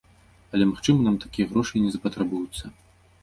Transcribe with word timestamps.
Але, 0.55 0.65
магчыма, 0.69 0.99
нам 1.07 1.19
такія 1.25 1.49
грошы 1.51 1.73
і 1.79 1.83
не 1.85 1.91
запатрабуюцца. 1.97 2.63